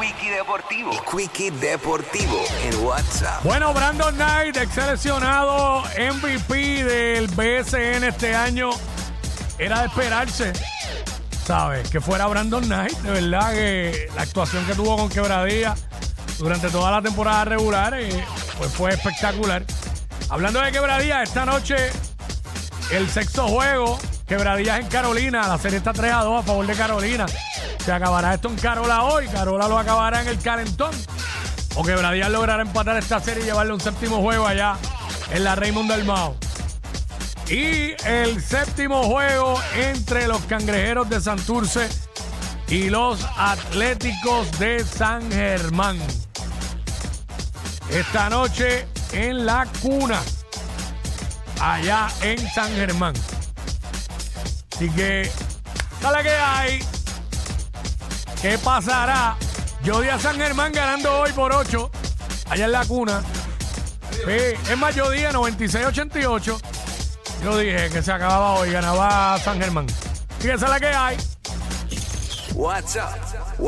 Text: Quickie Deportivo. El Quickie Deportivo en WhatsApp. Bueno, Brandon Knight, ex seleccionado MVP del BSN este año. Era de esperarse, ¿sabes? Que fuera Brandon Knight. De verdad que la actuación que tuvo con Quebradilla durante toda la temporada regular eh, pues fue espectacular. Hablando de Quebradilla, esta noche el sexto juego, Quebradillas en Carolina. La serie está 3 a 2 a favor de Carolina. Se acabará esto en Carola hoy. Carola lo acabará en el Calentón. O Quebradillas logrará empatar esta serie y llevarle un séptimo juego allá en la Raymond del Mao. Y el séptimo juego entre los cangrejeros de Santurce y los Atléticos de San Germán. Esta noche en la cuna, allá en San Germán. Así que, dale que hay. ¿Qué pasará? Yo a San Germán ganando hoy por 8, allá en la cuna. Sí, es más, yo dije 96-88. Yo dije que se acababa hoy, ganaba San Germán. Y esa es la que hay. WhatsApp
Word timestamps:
Quickie 0.00 0.30
Deportivo. 0.30 0.92
El 0.92 1.00
Quickie 1.04 1.50
Deportivo 1.50 2.42
en 2.64 2.84
WhatsApp. 2.84 3.44
Bueno, 3.44 3.74
Brandon 3.74 4.14
Knight, 4.14 4.56
ex 4.56 4.72
seleccionado 4.72 5.82
MVP 5.82 6.84
del 6.84 7.26
BSN 7.26 8.04
este 8.04 8.34
año. 8.34 8.70
Era 9.58 9.80
de 9.80 9.86
esperarse, 9.88 10.54
¿sabes? 11.44 11.90
Que 11.90 12.00
fuera 12.00 12.26
Brandon 12.28 12.64
Knight. 12.64 12.96
De 13.00 13.10
verdad 13.10 13.52
que 13.52 14.08
la 14.14 14.22
actuación 14.22 14.64
que 14.64 14.74
tuvo 14.74 14.96
con 14.96 15.10
Quebradilla 15.10 15.74
durante 16.38 16.70
toda 16.70 16.90
la 16.90 17.02
temporada 17.02 17.44
regular 17.44 17.92
eh, 18.00 18.24
pues 18.56 18.72
fue 18.72 18.90
espectacular. 18.92 19.64
Hablando 20.30 20.62
de 20.62 20.72
Quebradilla, 20.72 21.22
esta 21.22 21.44
noche 21.44 21.76
el 22.90 23.06
sexto 23.10 23.46
juego, 23.48 23.98
Quebradillas 24.26 24.80
en 24.80 24.86
Carolina. 24.86 25.46
La 25.46 25.58
serie 25.58 25.76
está 25.76 25.92
3 25.92 26.10
a 26.10 26.22
2 26.22 26.40
a 26.40 26.42
favor 26.42 26.66
de 26.66 26.74
Carolina. 26.74 27.26
Se 27.84 27.92
acabará 27.92 28.34
esto 28.34 28.48
en 28.48 28.56
Carola 28.56 29.04
hoy. 29.04 29.26
Carola 29.28 29.66
lo 29.66 29.78
acabará 29.78 30.20
en 30.20 30.28
el 30.28 30.38
Calentón. 30.38 30.90
O 31.76 31.82
Quebradillas 31.82 32.30
logrará 32.30 32.62
empatar 32.62 32.96
esta 32.98 33.20
serie 33.20 33.42
y 33.42 33.46
llevarle 33.46 33.72
un 33.72 33.80
séptimo 33.80 34.20
juego 34.20 34.46
allá 34.46 34.76
en 35.32 35.44
la 35.44 35.54
Raymond 35.54 35.90
del 35.90 36.04
Mao. 36.04 36.36
Y 37.48 37.94
el 38.06 38.42
séptimo 38.42 39.04
juego 39.04 39.60
entre 39.76 40.28
los 40.28 40.42
cangrejeros 40.42 41.08
de 41.08 41.20
Santurce 41.20 41.88
y 42.68 42.90
los 42.90 43.26
Atléticos 43.36 44.50
de 44.58 44.84
San 44.84 45.30
Germán. 45.32 45.98
Esta 47.90 48.30
noche 48.30 48.86
en 49.12 49.46
la 49.46 49.66
cuna, 49.82 50.20
allá 51.60 52.08
en 52.22 52.48
San 52.50 52.70
Germán. 52.74 53.14
Así 54.76 54.88
que, 54.90 55.30
dale 56.00 56.22
que 56.22 56.30
hay. 56.30 56.99
¿Qué 58.42 58.56
pasará? 58.58 59.36
Yo 59.82 60.00
a 60.00 60.18
San 60.18 60.36
Germán 60.36 60.72
ganando 60.72 61.20
hoy 61.20 61.32
por 61.32 61.52
8, 61.52 61.90
allá 62.48 62.64
en 62.64 62.72
la 62.72 62.84
cuna. 62.86 63.22
Sí, 64.12 64.70
es 64.70 64.78
más, 64.78 64.94
yo 64.94 65.10
dije 65.10 65.28
96-88. 65.30 66.60
Yo 67.44 67.56
dije 67.58 67.90
que 67.90 68.02
se 68.02 68.12
acababa 68.12 68.54
hoy, 68.54 68.70
ganaba 68.70 69.38
San 69.38 69.58
Germán. 69.60 69.86
Y 70.42 70.48
esa 70.48 70.66
es 70.66 70.70
la 70.70 70.80
que 70.80 70.86
hay. 70.86 71.16
WhatsApp 72.54 73.18